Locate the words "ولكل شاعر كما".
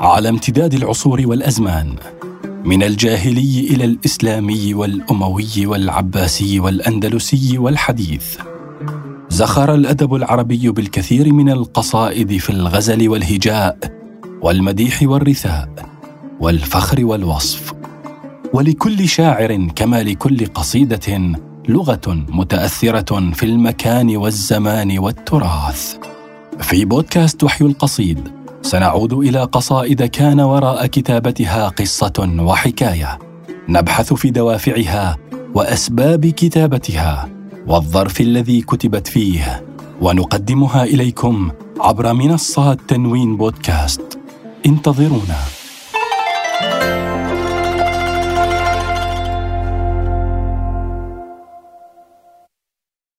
18.52-20.02